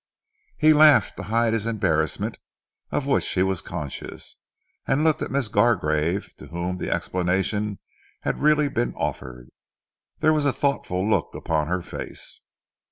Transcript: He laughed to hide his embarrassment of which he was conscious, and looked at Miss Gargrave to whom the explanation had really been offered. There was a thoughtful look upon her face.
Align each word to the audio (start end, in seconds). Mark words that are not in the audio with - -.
He 0.57 0.73
laughed 0.73 1.15
to 1.17 1.23
hide 1.29 1.53
his 1.53 1.67
embarrassment 1.67 2.39
of 2.89 3.05
which 3.05 3.27
he 3.33 3.43
was 3.43 3.61
conscious, 3.61 4.35
and 4.87 5.03
looked 5.03 5.21
at 5.21 5.29
Miss 5.29 5.47
Gargrave 5.47 6.33
to 6.37 6.47
whom 6.47 6.77
the 6.77 6.89
explanation 6.89 7.77
had 8.21 8.39
really 8.41 8.67
been 8.67 8.95
offered. 8.95 9.49
There 10.17 10.33
was 10.33 10.47
a 10.47 10.53
thoughtful 10.53 11.07
look 11.07 11.35
upon 11.35 11.67
her 11.67 11.83
face. 11.83 12.41